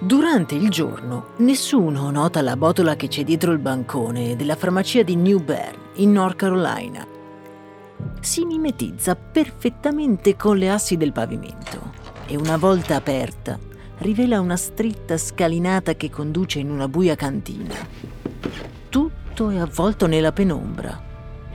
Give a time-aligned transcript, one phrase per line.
[0.00, 5.16] Durante il giorno nessuno nota la botola che c'è dietro il bancone della farmacia di
[5.16, 7.04] New Bern, in North Carolina.
[8.20, 11.90] Si mimetizza perfettamente con le assi del pavimento
[12.28, 13.58] e una volta aperta
[13.98, 17.74] rivela una stretta scalinata che conduce in una buia cantina.
[18.88, 21.06] Tutto è avvolto nella penombra.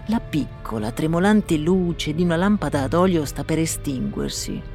[0.07, 4.72] La piccola, tremolante luce di una lampada ad olio sta per estinguersi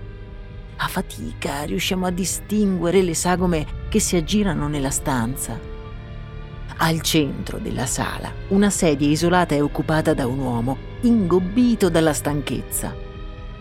[0.81, 5.59] a fatica riusciamo a distinguere le sagome che si aggirano nella stanza.
[6.81, 12.95] Al centro della sala, una sedia isolata è occupata da un uomo, ingobbito dalla stanchezza.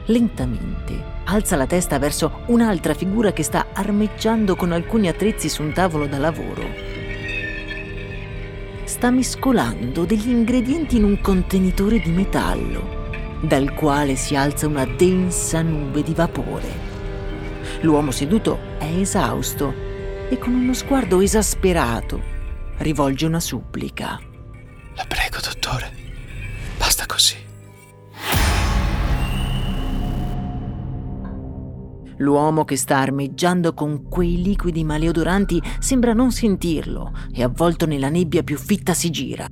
[0.06, 5.74] Lentamente alza la testa verso un'altra figura che sta armeggiando con alcuni attrezzi su un
[5.74, 6.64] tavolo da lavoro.
[8.84, 15.64] Sta mescolando degli ingredienti in un contenitore di metallo, dal quale si alza una densa
[15.64, 16.87] nube di vapore.
[17.82, 19.74] L'uomo seduto è esausto
[20.30, 22.36] e con uno sguardo esasperato
[22.80, 24.20] rivolge una supplica.
[24.96, 25.92] La prego, dottore.
[26.78, 27.36] Basta così.
[32.18, 38.42] L'uomo che sta armeggiando con quei liquidi maleodoranti sembra non sentirlo e avvolto nella nebbia
[38.42, 39.46] più fitta si gira.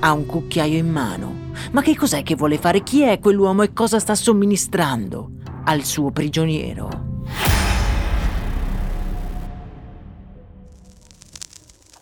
[0.00, 1.52] Ha un cucchiaio in mano.
[1.72, 2.82] Ma che cos'è che vuole fare?
[2.82, 5.32] Chi è quell'uomo e cosa sta somministrando
[5.64, 7.13] al suo prigioniero?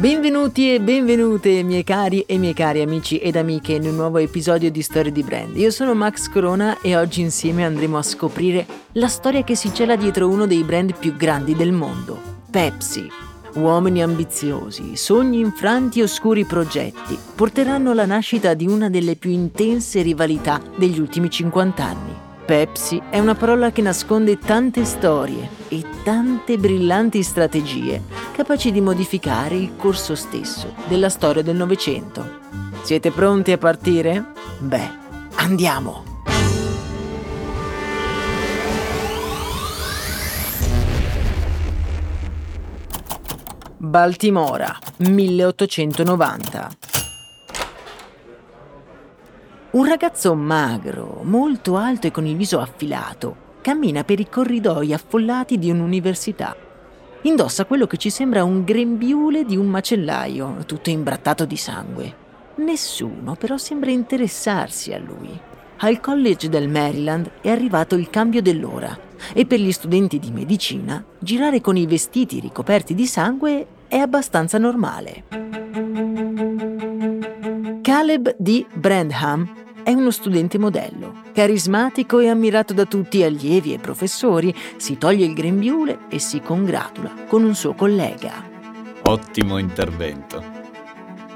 [0.00, 4.70] Benvenuti e benvenute miei cari e miei cari amici ed amiche in un nuovo episodio
[4.70, 5.54] di Storie di Brand.
[5.58, 9.96] Io sono Max Corona e oggi insieme andremo a scoprire la storia che si cela
[9.96, 12.18] dietro uno dei brand più grandi del mondo,
[12.50, 13.06] Pepsi.
[13.56, 20.00] Uomini ambiziosi, sogni infranti e oscuri progetti porteranno alla nascita di una delle più intense
[20.00, 22.29] rivalità degli ultimi 50 anni.
[22.50, 28.02] Pepsi è una parola che nasconde tante storie e tante brillanti strategie
[28.32, 32.40] capaci di modificare il corso stesso della storia del Novecento.
[32.82, 34.32] Siete pronti a partire?
[34.58, 34.90] Beh,
[35.36, 36.02] andiamo!
[43.76, 46.89] Baltimora, 1890.
[49.72, 55.60] Un ragazzo magro, molto alto e con il viso affilato, cammina per i corridoi affollati
[55.60, 56.56] di un'università.
[57.22, 62.14] Indossa quello che ci sembra un grembiule di un macellaio, tutto imbrattato di sangue.
[62.56, 65.38] Nessuno però sembra interessarsi a lui.
[65.76, 68.98] Al college del Maryland è arrivato il cambio dell'ora
[69.32, 74.58] e per gli studenti di medicina girare con i vestiti ricoperti di sangue è abbastanza
[74.58, 75.24] normale.
[77.82, 78.66] Caleb D.
[78.74, 85.26] Brandham è uno studente modello, carismatico e ammirato da tutti allievi e professori, si toglie
[85.26, 88.48] il grembiule e si congratula con un suo collega.
[89.02, 90.58] Ottimo intervento.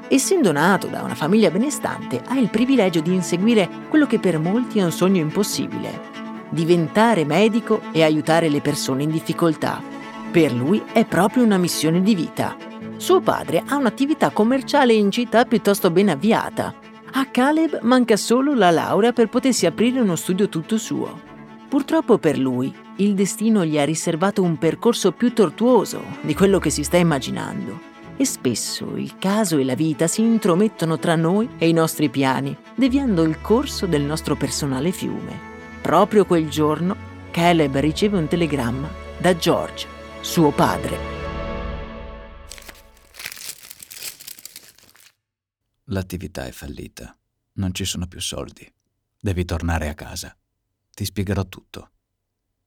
[0.08, 4.78] Essendo nato da una famiglia benestante, ha il privilegio di inseguire quello che per molti
[4.78, 6.12] è un sogno impossibile,
[6.50, 9.82] diventare medico e aiutare le persone in difficoltà.
[10.30, 12.56] Per lui è proprio una missione di vita.
[12.96, 16.83] Suo padre ha un'attività commerciale in città piuttosto ben avviata
[17.16, 21.20] a Caleb manca solo la laurea per potersi aprire uno studio tutto suo.
[21.68, 26.70] Purtroppo per lui, il destino gli ha riservato un percorso più tortuoso di quello che
[26.70, 27.92] si sta immaginando.
[28.16, 32.56] E spesso il caso e la vita si intromettono tra noi e i nostri piani,
[32.74, 35.52] deviando il corso del nostro personale fiume.
[35.80, 36.96] Proprio quel giorno,
[37.30, 38.88] Caleb riceve un telegramma
[39.18, 39.86] da George,
[40.20, 41.23] suo padre.
[45.88, 47.14] L'attività è fallita.
[47.54, 48.66] Non ci sono più soldi.
[49.20, 50.34] Devi tornare a casa.
[50.90, 51.90] Ti spiegherò tutto.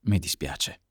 [0.01, 0.81] Mi dispiace.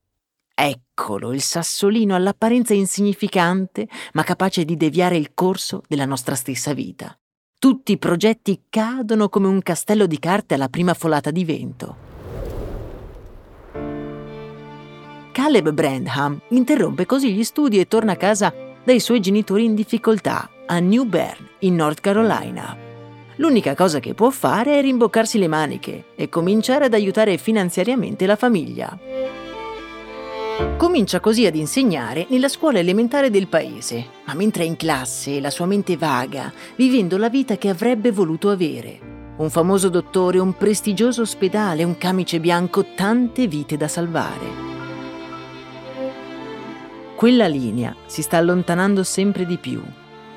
[0.52, 7.16] Eccolo, il sassolino all'apparenza insignificante, ma capace di deviare il corso della nostra stessa vita.
[7.58, 11.96] Tutti i progetti cadono come un castello di carte alla prima folata di vento.
[15.30, 18.52] Caleb Brandham interrompe così gli studi e torna a casa
[18.84, 22.76] dai suoi genitori in difficoltà a New Bern, in North Carolina.
[23.36, 28.34] L'unica cosa che può fare è rimboccarsi le maniche e cominciare ad aiutare finanziariamente la
[28.34, 28.98] famiglia.
[30.76, 35.50] Comincia così ad insegnare nella scuola elementare del paese, ma mentre è in classe la
[35.50, 39.34] sua mente vaga, vivendo la vita che avrebbe voluto avere.
[39.36, 44.64] Un famoso dottore, un prestigioso ospedale, un camice bianco, tante vite da salvare.
[47.14, 49.82] Quella linea si sta allontanando sempre di più,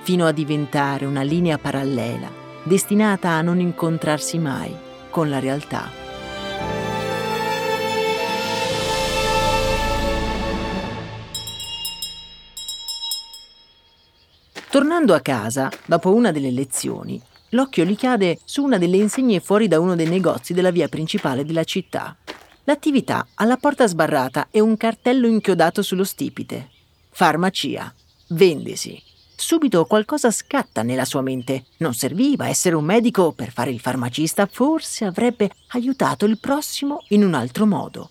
[0.09, 2.31] fino a diventare una linea parallela,
[2.63, 4.75] destinata a non incontrarsi mai
[5.11, 5.87] con la realtà.
[14.71, 19.67] Tornando a casa, dopo una delle lezioni, l'occhio gli cade su una delle insegne fuori
[19.67, 22.17] da uno dei negozi della via principale della città.
[22.63, 26.67] L'attività ha la porta sbarrata e un cartello inchiodato sullo stipite.
[27.11, 27.93] Farmacia.
[28.29, 29.08] Vendesi.
[29.39, 31.63] Subito qualcosa scatta nella sua mente.
[31.77, 37.23] Non serviva essere un medico per fare il farmacista, forse avrebbe aiutato il prossimo in
[37.23, 38.09] un altro modo.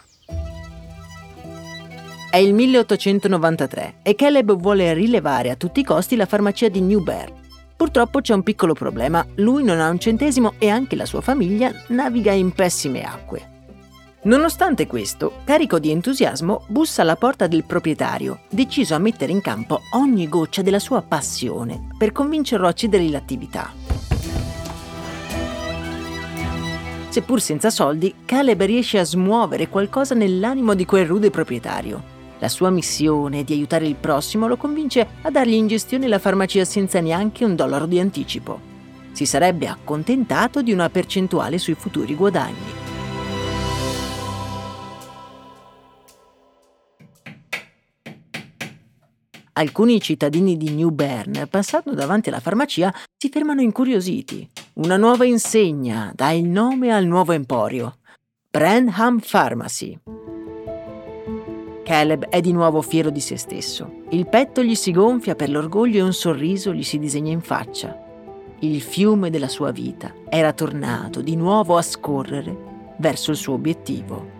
[2.30, 7.02] È il 1893 e Caleb vuole rilevare a tutti i costi la farmacia di New
[7.02, 7.30] Bear.
[7.76, 11.70] Purtroppo c'è un piccolo problema, lui non ha un centesimo e anche la sua famiglia
[11.88, 13.57] naviga in pessime acque.
[14.20, 19.82] Nonostante questo, carico di entusiasmo, bussa alla porta del proprietario, deciso a mettere in campo
[19.92, 23.72] ogni goccia della sua passione per convincerlo a cedere l'attività.
[27.08, 32.16] Seppur senza soldi, Caleb riesce a smuovere qualcosa nell'animo di quel rude proprietario.
[32.40, 36.64] La sua missione di aiutare il prossimo lo convince a dargli in gestione la farmacia
[36.64, 38.60] senza neanche un dollaro di anticipo.
[39.12, 42.87] Si sarebbe accontentato di una percentuale sui futuri guadagni.
[49.58, 54.48] Alcuni cittadini di New Bern, passando davanti alla farmacia, si fermano incuriositi.
[54.74, 57.96] Una nuova insegna dà il nome al nuovo emporio.
[58.48, 59.98] Brandham Pharmacy.
[61.82, 64.04] Caleb è di nuovo fiero di se stesso.
[64.10, 68.00] Il petto gli si gonfia per l'orgoglio e un sorriso gli si disegna in faccia.
[68.60, 74.37] Il fiume della sua vita era tornato di nuovo a scorrere verso il suo obiettivo.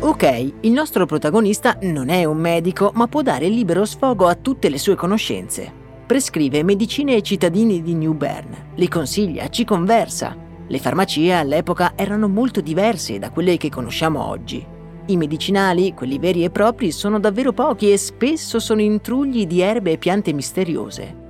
[0.00, 4.68] Ok, il nostro protagonista non è un medico, ma può dare libero sfogo a tutte
[4.68, 5.72] le sue conoscenze.
[6.06, 10.36] Prescrive medicine ai cittadini di New Bern, li consiglia, ci conversa.
[10.66, 14.64] Le farmacie all'epoca erano molto diverse da quelle che conosciamo oggi.
[15.06, 19.92] I medicinali, quelli veri e propri, sono davvero pochi e spesso sono intrugli di erbe
[19.92, 21.22] e piante misteriose.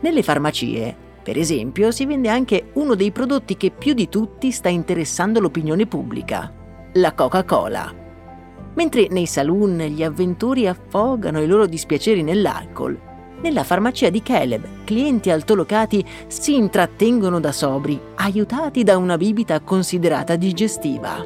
[0.00, 4.68] Nelle farmacie, per esempio, si vende anche uno dei prodotti che più di tutti sta
[4.68, 6.52] interessando l'opinione pubblica,
[6.94, 7.94] la Coca-Cola.
[8.74, 12.98] Mentre nei saloon gli avventori affogano i loro dispiaceri nell'alcol,
[13.42, 20.36] nella farmacia di Caleb, clienti altolocati si intrattengono da sobri, aiutati da una bibita considerata
[20.36, 21.24] digestiva.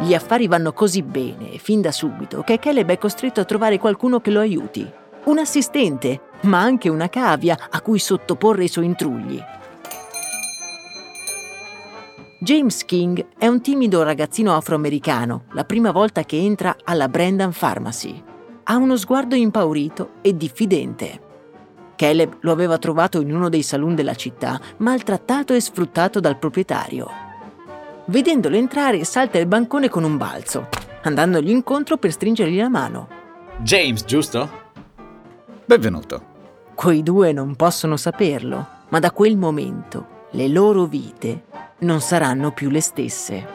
[0.00, 4.20] Gli affari vanno così bene, fin da subito, che Caleb è costretto a trovare qualcuno
[4.20, 4.90] che lo aiuti.
[5.28, 9.38] Un assistente, ma anche una cavia a cui sottoporre i suoi intrugli.
[12.40, 18.22] James King è un timido ragazzino afroamericano, la prima volta che entra alla Brandon Pharmacy.
[18.62, 21.20] Ha uno sguardo impaurito e diffidente.
[21.94, 27.06] Caleb lo aveva trovato in uno dei saloon della città, maltrattato e sfruttato dal proprietario.
[28.06, 30.68] Vedendolo entrare, salta il bancone con un balzo,
[31.02, 33.08] andandogli incontro per stringergli la mano.
[33.58, 34.67] James, giusto?
[35.68, 36.22] Benvenuto.
[36.74, 41.42] Quei due non possono saperlo, ma da quel momento le loro vite
[41.80, 43.46] non saranno più le stesse.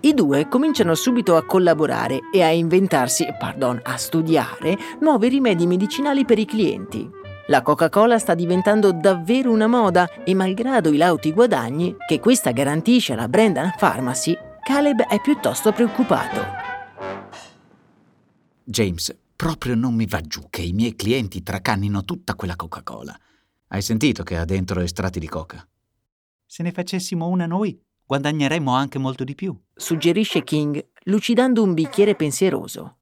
[0.00, 6.24] I due cominciano subito a collaborare e a inventarsi, pardon, a studiare nuovi rimedi medicinali
[6.24, 7.08] per i clienti.
[7.46, 13.12] La Coca-Cola sta diventando davvero una moda e malgrado i lauti guadagni che questa garantisce
[13.12, 14.36] alla Brandon Pharmacy,
[14.72, 16.40] Caleb è piuttosto preoccupato.
[18.62, 23.18] James, proprio non mi va giù che i miei clienti tracannino tutta quella Coca-Cola.
[23.66, 25.66] Hai sentito che ha dentro estratti di coca?
[26.46, 29.60] Se ne facessimo una noi, guadagneremmo anche molto di più.
[29.74, 32.98] Suggerisce King, lucidando un bicchiere pensieroso.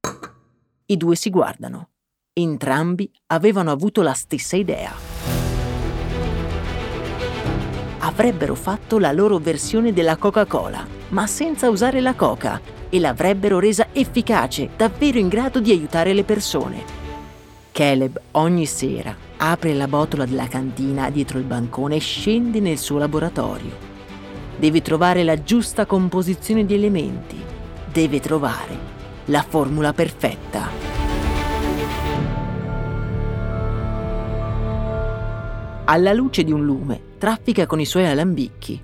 [0.87, 1.91] I due si guardano.
[2.33, 5.18] Entrambi avevano avuto la stessa idea.
[8.01, 13.89] Avrebbero fatto la loro versione della Coca-Cola, ma senza usare la coca, e l'avrebbero resa
[13.93, 16.97] efficace, davvero in grado di aiutare le persone.
[17.73, 22.99] Caleb ogni sera apre la botola della cantina dietro il bancone e scende nel suo
[22.99, 23.87] laboratorio.
[24.57, 27.37] Deve trovare la giusta composizione di elementi.
[27.93, 28.77] Deve trovare
[29.27, 30.69] la formula perfetta.
[35.85, 38.81] Alla luce di un lume, traffica con i suoi alambicchi.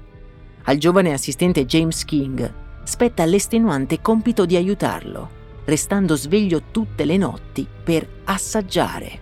[0.64, 2.52] Al giovane assistente James King
[2.84, 9.20] spetta l'estenuante compito di aiutarlo, restando sveglio tutte le notti per assaggiare.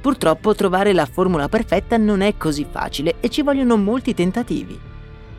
[0.00, 4.78] Purtroppo trovare la formula perfetta non è così facile e ci vogliono molti tentativi.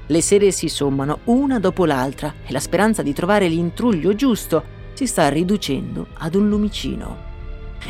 [0.08, 5.08] Le sere si sommano una dopo l'altra e la speranza di trovare l'intruglio giusto si
[5.08, 7.31] sta riducendo ad un lumicino.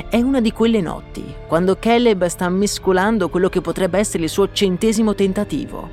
[0.09, 4.49] È una di quelle notti, quando Caleb sta mescolando quello che potrebbe essere il suo
[4.51, 5.89] centesimo tentativo.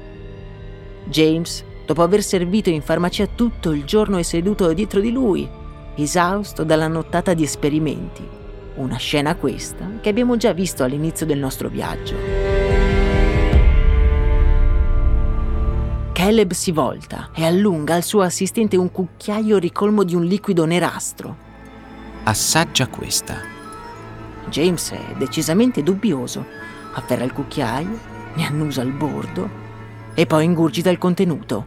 [1.06, 5.48] James, dopo aver servito in farmacia tutto il giorno e seduto dietro di lui,
[5.96, 8.22] esausto dalla nottata di esperimenti.
[8.76, 12.14] Una scena questa che abbiamo già visto all'inizio del nostro viaggio.
[16.12, 21.36] Caleb si volta e allunga al suo assistente un cucchiaio ricolmo di un liquido nerastro.
[22.24, 23.57] Assaggia questa.
[24.48, 26.44] James è decisamente dubbioso.
[26.94, 27.98] Afferra il cucchiaio,
[28.34, 29.66] ne annusa il bordo
[30.14, 31.66] e poi ingurgita il contenuto.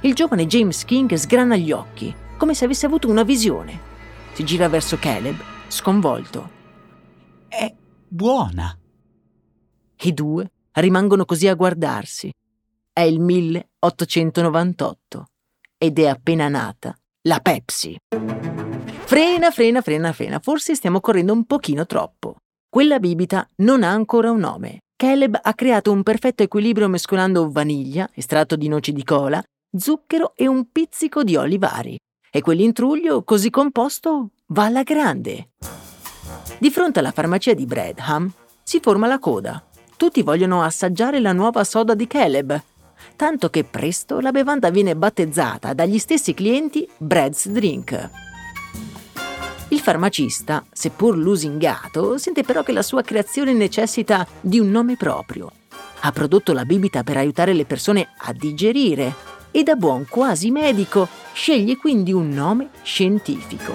[0.00, 3.90] Il giovane James King sgrana gli occhi, come se avesse avuto una visione.
[4.32, 5.36] Si gira verso Caleb,
[5.68, 6.50] sconvolto.
[7.48, 7.72] È
[8.08, 8.76] buona.
[10.04, 12.32] I due rimangono così a guardarsi.
[12.92, 15.26] È il 1898
[15.78, 17.96] ed è appena nata la Pepsi.
[19.12, 22.36] Frena, frena, frena, frena, forse stiamo correndo un pochino troppo.
[22.66, 24.78] Quella bibita non ha ancora un nome.
[24.96, 29.42] Caleb ha creato un perfetto equilibrio mescolando vaniglia, estratto di noci di cola,
[29.76, 31.98] zucchero e un pizzico di olivari.
[32.30, 35.50] E quell'intruglio così composto va alla grande.
[36.58, 39.62] Di fronte alla farmacia di Bradham si forma la coda.
[39.98, 42.58] Tutti vogliono assaggiare la nuova soda di Caleb,
[43.16, 48.31] tanto che presto la bevanda viene battezzata dagli stessi clienti Brad's Drink.
[49.72, 55.50] Il farmacista, seppur lusingato, sente però che la sua creazione necessita di un nome proprio.
[56.00, 59.14] Ha prodotto la bibita per aiutare le persone a digerire
[59.50, 63.72] e da buon quasi medico sceglie quindi un nome scientifico.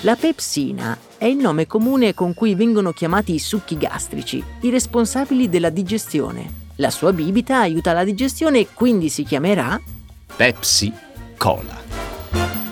[0.00, 5.48] La pepsina è il nome comune con cui vengono chiamati i succhi gastrici, i responsabili
[5.48, 6.66] della digestione.
[6.76, 9.80] La sua bibita aiuta la digestione e quindi si chiamerà
[10.34, 10.92] Pepsi
[11.36, 12.67] Cola.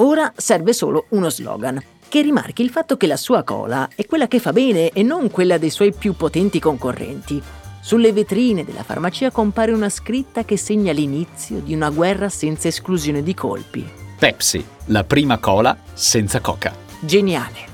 [0.00, 4.28] Ora serve solo uno slogan che rimarchi il fatto che la sua cola è quella
[4.28, 7.42] che fa bene e non quella dei suoi più potenti concorrenti.
[7.80, 13.24] Sulle vetrine della farmacia compare una scritta che segna l'inizio di una guerra senza esclusione
[13.24, 13.84] di colpi.
[14.18, 16.72] Pepsi, la prima cola senza coca.
[17.00, 17.66] Geniale.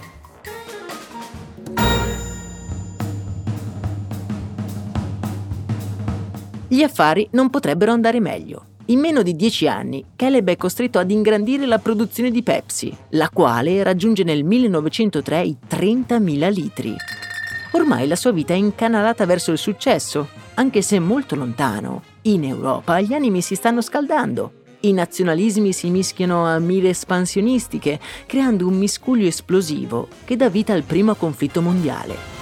[6.68, 8.64] Gli affari non potrebbero andare meglio.
[8.88, 13.30] In meno di dieci anni, Caleb è costretto ad ingrandire la produzione di Pepsi, la
[13.32, 16.94] quale raggiunge nel 1903 i 30.000 litri.
[17.72, 22.02] Ormai la sua vita è incanalata verso il successo, anche se molto lontano.
[22.22, 24.52] In Europa gli animi si stanno scaldando.
[24.80, 30.82] I nazionalismi si mischiano a mire espansionistiche, creando un miscuglio esplosivo che dà vita al
[30.82, 32.33] primo conflitto mondiale.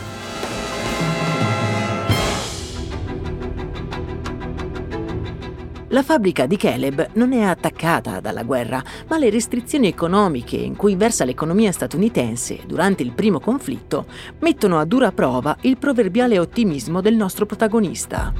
[5.92, 10.96] La fabbrica di Caleb non è attaccata dalla guerra, ma le restrizioni economiche in cui
[10.96, 14.06] versa l'economia statunitense durante il primo conflitto
[14.38, 18.32] mettono a dura prova il proverbiale ottimismo del nostro protagonista.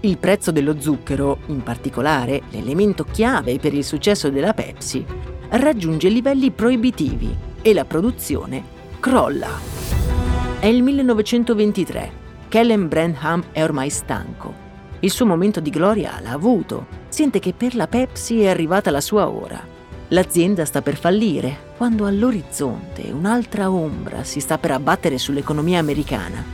[0.00, 5.04] Il prezzo dello zucchero, in particolare l'elemento chiave per il successo della Pepsi,
[5.50, 8.64] raggiunge livelli proibitivi e la produzione
[8.98, 9.50] crolla.
[10.58, 12.20] È il 1923.
[12.48, 14.61] Kellen Branham è ormai stanco
[15.04, 16.86] il suo momento di gloria l'ha avuto.
[17.08, 19.60] Sente che per la Pepsi è arrivata la sua ora.
[20.08, 26.44] L'azienda sta per fallire, quando all'orizzonte un'altra ombra si sta per abbattere sull'economia americana.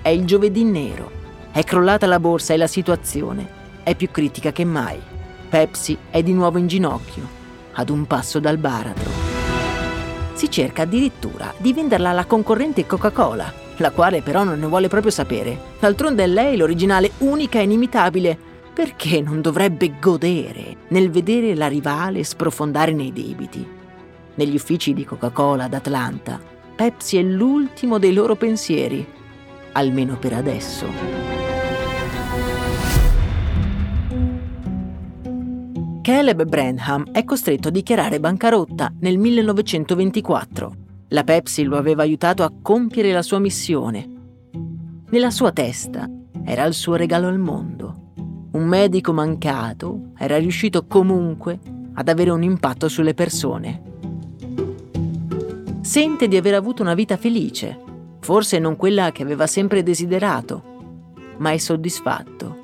[0.00, 1.10] È il giovedì nero.
[1.52, 4.98] È crollata la borsa e la situazione è più critica che mai.
[5.48, 7.22] Pepsi è di nuovo in ginocchio,
[7.72, 9.10] ad un passo dal baratro.
[10.32, 15.10] Si cerca addirittura di venderla alla concorrente Coca-Cola, la quale però non ne vuole proprio
[15.10, 15.58] sapere.
[15.80, 18.38] D'altronde è lei l'originale, unica e inimitabile.
[18.72, 23.66] Perché non dovrebbe godere nel vedere la rivale sprofondare nei debiti?
[24.34, 26.40] Negli uffici di Coca-Cola ad Atlanta,
[26.74, 29.04] Pepsi è l'ultimo dei loro pensieri,
[29.72, 30.86] almeno per adesso.
[36.00, 40.79] Caleb Branham è costretto a dichiarare bancarotta nel 1924.
[41.12, 44.08] La Pepsi lo aveva aiutato a compiere la sua missione.
[45.10, 46.08] Nella sua testa
[46.44, 48.12] era il suo regalo al mondo.
[48.52, 51.58] Un medico mancato era riuscito comunque
[51.94, 53.82] ad avere un impatto sulle persone.
[55.80, 57.76] Sente di aver avuto una vita felice,
[58.20, 60.62] forse non quella che aveva sempre desiderato,
[61.38, 62.58] ma è soddisfatto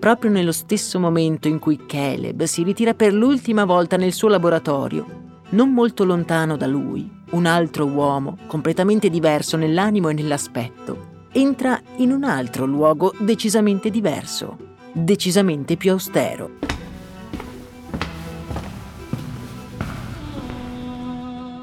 [0.00, 5.18] proprio nello stesso momento in cui Caleb si ritira per l'ultima volta nel suo laboratorio.
[5.50, 12.10] Non molto lontano da lui, un altro uomo, completamente diverso nell'animo e nell'aspetto, entra in
[12.10, 14.56] un altro luogo decisamente diverso,
[14.92, 16.58] decisamente più austero.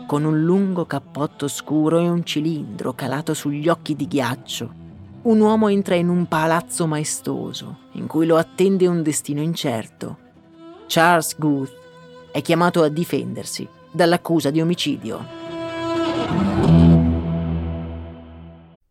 [0.05, 4.85] Con un lungo cappotto scuro e un cilindro calato sugli occhi di ghiaccio,
[5.23, 10.17] un uomo entra in un palazzo maestoso in cui lo attende un destino incerto.
[10.87, 11.75] Charles Guth
[12.31, 15.36] è chiamato a difendersi dall'accusa di omicidio.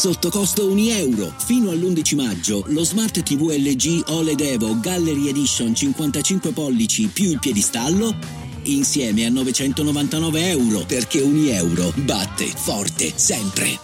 [0.00, 1.30] Sotto costo 1 euro.
[1.36, 7.38] Fino all'11 maggio lo Smart TV LG OLED Evo Gallery Edition 55 pollici più il
[7.38, 8.14] piedistallo
[8.62, 13.78] insieme a 999 euro perché 1 euro batte forte sempre.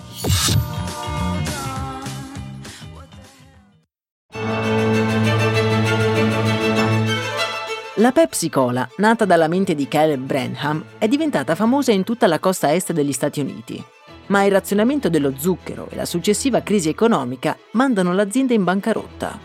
[7.96, 12.38] La Pepsi Cola, nata dalla mente di Caleb Branham, è diventata famosa in tutta la
[12.38, 13.84] costa est degli Stati Uniti.
[14.28, 19.38] Ma il razionamento dello zucchero e la successiva crisi economica mandano l'azienda in bancarotta.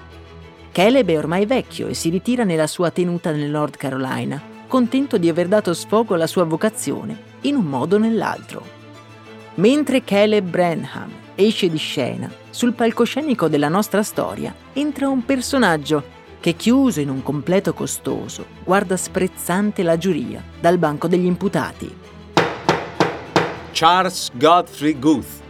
[0.71, 5.29] Caleb è ormai vecchio e si ritira nella sua tenuta nel North Carolina, contento di
[5.29, 8.79] aver dato sfogo alla sua vocazione, in un modo o nell'altro.
[9.55, 16.53] Mentre Caleb Branham esce di scena, sul palcoscenico della nostra storia entra un personaggio che
[16.53, 21.93] chiuso in un completo costoso guarda sprezzante la giuria dal banco degli imputati.
[23.73, 25.41] Charles Godfrey Guth.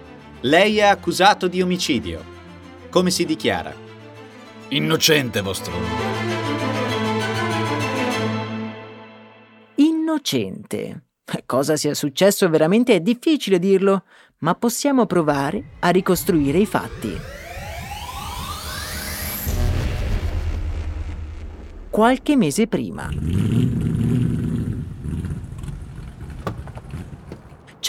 [0.41, 2.23] Lei è accusato di omicidio.
[2.89, 3.73] Come si dichiara?
[4.69, 5.73] Innocente, vostro.
[9.75, 11.03] Innocente.
[11.45, 14.03] Cosa sia successo veramente è difficile dirlo,
[14.39, 17.17] ma possiamo provare a ricostruire i fatti.
[21.89, 23.09] Qualche mese prima.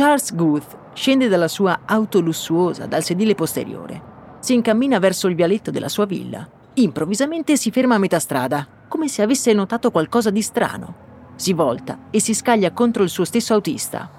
[0.03, 4.03] Charles Guth scende dalla sua auto lussuosa dal sedile posteriore.
[4.41, 6.45] Si incammina verso il vialetto della sua villa.
[6.75, 10.95] Improvvisamente si ferma a metà strada, come se avesse notato qualcosa di strano.
[11.37, 14.11] Si volta e si scaglia contro il suo stesso autista.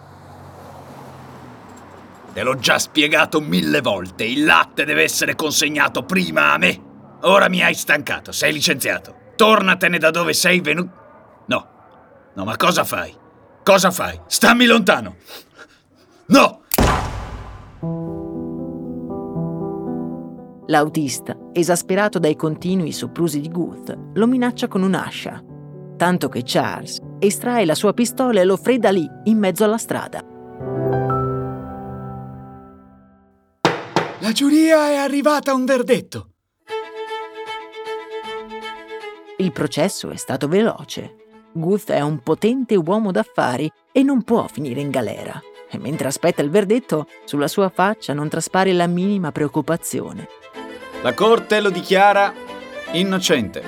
[2.32, 6.82] Te l'ho già spiegato mille volte, il latte deve essere consegnato prima a me.
[7.24, 9.13] Ora mi hai stancato, sei licenziato.
[9.36, 11.43] Tornatene da dove sei venuto.
[11.48, 11.67] No,
[12.36, 13.13] no, ma cosa fai?
[13.63, 14.17] Cosa fai?
[14.28, 15.17] Stammi lontano!
[16.34, 16.62] No!
[20.65, 25.43] L'autista, esasperato dai continui soprusi di Guth, lo minaccia con un'ascia,
[25.96, 30.26] tanto che Charles estrae la sua pistola e lo fredda lì, in mezzo alla strada.
[34.19, 36.30] La giuria è arrivata a un verdetto.
[39.38, 41.15] Il processo è stato veloce.
[41.54, 45.39] Guth è un potente uomo d'affari e non può finire in galera
[45.73, 50.27] e mentre aspetta il verdetto, sulla sua faccia non traspare la minima preoccupazione.
[51.01, 52.31] La Corte lo dichiara
[52.91, 53.62] innocente.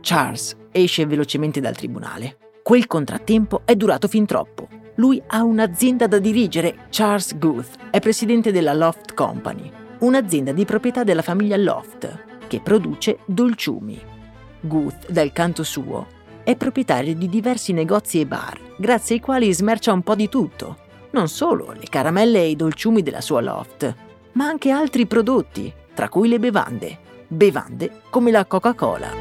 [0.00, 2.38] Charles esce velocemente dal tribunale.
[2.62, 4.68] Quel contrattempo è durato fin troppo.
[4.96, 9.70] Lui ha un'azienda da dirigere, Charles Guth, è presidente della Loft Company,
[10.00, 14.00] un'azienda di proprietà della famiglia Loft, che produce dolciumi.
[14.60, 16.06] Guth, dal canto suo,
[16.50, 20.78] è proprietario di diversi negozi e bar, grazie ai quali smercia un po' di tutto.
[21.12, 23.94] Non solo le caramelle e i dolciumi della sua Loft,
[24.32, 26.98] ma anche altri prodotti, tra cui le bevande.
[27.28, 29.12] Bevande come la Coca-Cola.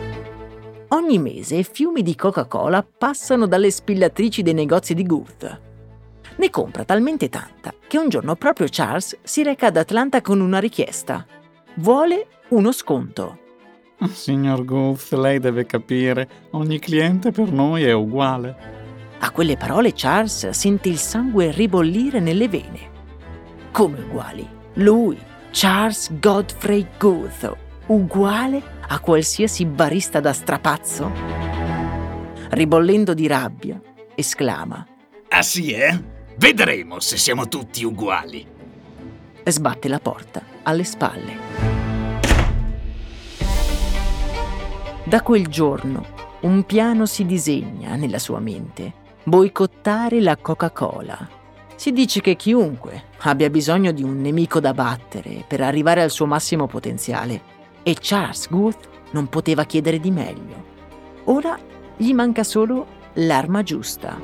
[0.88, 5.62] Ogni mese fiumi di Coca-Cola passano dalle spillatrici dei negozi di Guth.
[6.36, 10.58] Ne compra talmente tanta che un giorno proprio Charles si reca ad Atlanta con una
[10.58, 11.24] richiesta.
[11.76, 13.49] Vuole uno sconto.
[14.08, 18.78] Signor Guth, lei deve capire, ogni cliente per noi è uguale.
[19.20, 22.90] A quelle parole Charles sente il sangue ribollire nelle vene.
[23.72, 24.48] Come uguali?
[24.76, 25.18] Lui,
[25.52, 27.58] Charles Godfrey Guth,
[27.88, 31.12] uguale a qualsiasi barista da strapazzo?
[32.52, 33.80] Ribollendo di rabbia,
[34.16, 34.88] esclama.
[35.28, 36.18] Ah sì, eh?
[36.38, 38.48] Vedremo se siamo tutti uguali.
[39.44, 41.89] E sbatte la porta alle spalle.
[45.10, 46.06] Da quel giorno
[46.42, 48.94] un piano si disegna nella sua mente.
[49.24, 51.28] Boicottare la Coca-Cola.
[51.76, 56.28] Si dice che chiunque abbia bisogno di un nemico da battere per arrivare al suo
[56.28, 57.42] massimo potenziale
[57.82, 60.64] e Charles Guth non poteva chiedere di meglio.
[61.24, 61.58] Ora
[61.98, 64.16] gli manca solo l'arma giusta.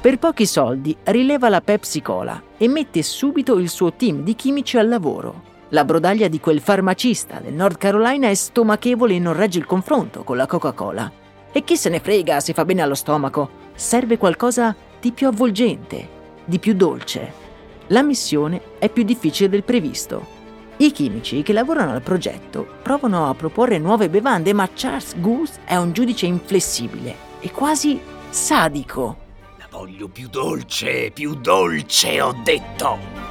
[0.00, 4.78] Per pochi soldi rileva la Pepsi Cola e mette subito il suo team di chimici
[4.78, 5.56] al lavoro.
[5.70, 10.24] La brodaglia di quel farmacista del North Carolina è stomachevole e non regge il confronto
[10.24, 11.10] con la Coca-Cola.
[11.52, 13.50] E chi se ne frega se fa bene allo stomaco?
[13.74, 16.08] Serve qualcosa di più avvolgente,
[16.44, 17.46] di più dolce.
[17.88, 20.36] La missione è più difficile del previsto
[20.80, 25.74] i chimici che lavorano al progetto provano a proporre nuove bevande, ma Charles Goose è
[25.74, 28.00] un giudice inflessibile e quasi
[28.30, 29.16] sadico.
[29.58, 33.27] La voglio più dolce, più dolce, ho detto.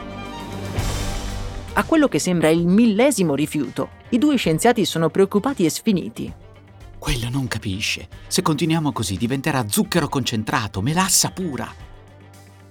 [1.78, 6.34] A quello che sembra il millesimo rifiuto, i due scienziati sono preoccupati e sfiniti.
[6.98, 8.08] Quello non capisce.
[8.26, 11.72] Se continuiamo così diventerà zucchero concentrato, melassa pura.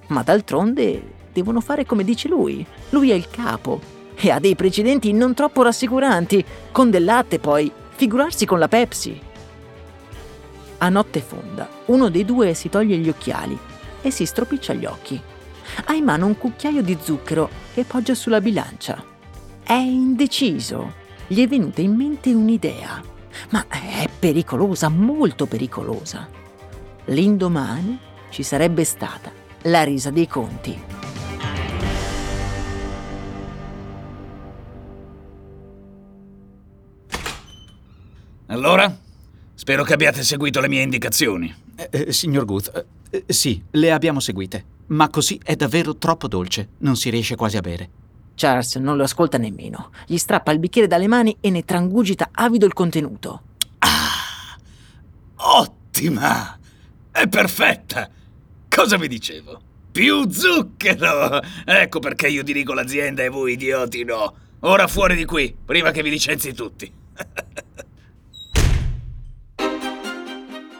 [0.08, 2.66] Ma d'altronde devono fare come dice lui.
[2.90, 3.80] Lui è il capo
[4.16, 9.20] e ha dei precedenti non troppo rassicuranti, con del latte poi, figurarsi con la Pepsi.
[10.78, 13.56] A notte fonda, uno dei due si toglie gli occhiali
[14.02, 15.22] e si stropiccia gli occhi.
[15.84, 19.02] Ha in mano un cucchiaio di zucchero che poggia sulla bilancia.
[19.62, 21.04] È indeciso.
[21.26, 23.02] Gli è venuta in mente un'idea,
[23.50, 26.28] ma è pericolosa, molto pericolosa.
[27.06, 27.98] L'indomani
[28.30, 30.78] ci sarebbe stata la risa dei conti.
[38.46, 39.04] Allora?
[39.54, 41.52] Spero che abbiate seguito le mie indicazioni.
[41.74, 44.75] Eh, eh, signor Guth, eh, sì, le abbiamo seguite.
[44.88, 46.68] Ma così è davvero troppo dolce.
[46.78, 47.90] Non si riesce quasi a bere.
[48.34, 49.90] Charles non lo ascolta nemmeno.
[50.06, 53.42] Gli strappa il bicchiere dalle mani e ne trangugita avido il contenuto.
[53.78, 54.56] Ah!
[55.36, 56.58] Ottima!
[57.10, 58.10] È perfetta!
[58.68, 59.60] Cosa vi dicevo?
[59.90, 61.40] Più zucchero!
[61.64, 64.34] Ecco perché io dirigo l'azienda e voi idioti no.
[64.60, 66.92] Ora fuori di qui, prima che vi licenzi tutti.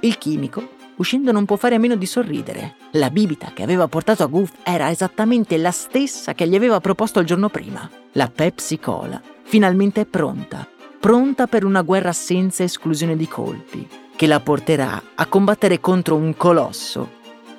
[0.01, 2.75] Il chimico, uscendo, non può fare a meno di sorridere.
[2.93, 7.21] La bibita che aveva portato a Goof era esattamente la stessa che gli aveva proposto
[7.21, 7.89] il giorno prima.
[8.13, 10.67] La Pepsi Cola finalmente è pronta.
[10.99, 16.37] Pronta per una guerra senza esclusione di colpi, che la porterà a combattere contro un
[16.37, 17.11] colosso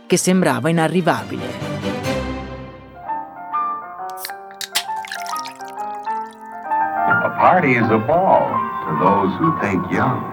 [0.05, 1.75] che sembrava inarrivabile.
[7.23, 8.49] A party is a ball
[8.85, 10.23] to those who think young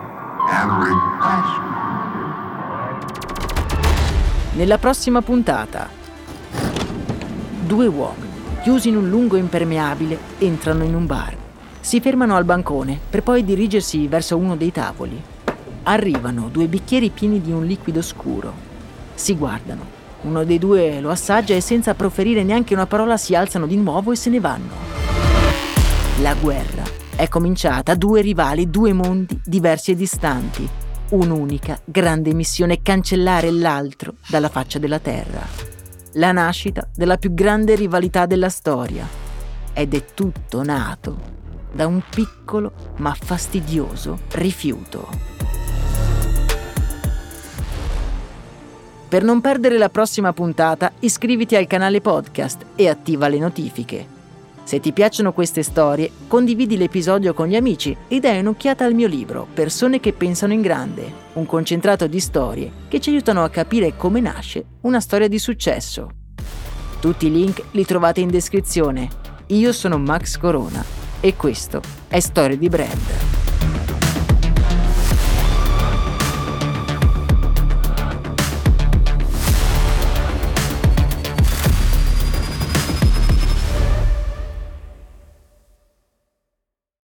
[0.48, 1.63] and refreshing.
[4.56, 5.88] Nella prossima puntata,
[7.66, 8.28] due uomini,
[8.62, 11.36] chiusi in un lungo impermeabile, entrano in un bar.
[11.80, 15.20] Si fermano al bancone per poi dirigersi verso uno dei tavoli.
[15.82, 18.52] Arrivano due bicchieri pieni di un liquido scuro.
[19.14, 19.84] Si guardano.
[20.20, 24.12] Uno dei due lo assaggia e senza proferire neanche una parola si alzano di nuovo
[24.12, 24.72] e se ne vanno.
[26.20, 26.84] La guerra
[27.16, 30.68] è cominciata, due rivali, due mondi diversi e distanti,
[31.14, 35.46] un'unica grande missione, cancellare l'altro dalla faccia della terra.
[36.14, 39.06] La nascita della più grande rivalità della storia.
[39.72, 41.32] Ed è tutto nato
[41.72, 45.08] da un piccolo ma fastidioso rifiuto.
[49.08, 54.13] Per non perdere la prossima puntata, iscriviti al canale podcast e attiva le notifiche.
[54.64, 59.06] Se ti piacciono queste storie, condividi l'episodio con gli amici e dai un'occhiata al mio
[59.06, 63.94] libro Persone che pensano in grande, un concentrato di storie che ci aiutano a capire
[63.94, 66.10] come nasce una storia di successo.
[66.98, 69.10] Tutti i link li trovate in descrizione.
[69.48, 70.82] Io sono Max Corona
[71.20, 73.53] e questo è Storie di Brand.